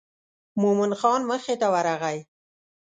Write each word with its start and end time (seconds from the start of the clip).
مومن 0.61 0.91
خان 0.99 1.21
مخې 1.29 1.55
ته 1.61 1.67
ورغی. 1.73 2.17